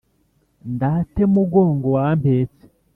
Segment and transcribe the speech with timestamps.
[0.73, 2.63] ndate mugongo wampetse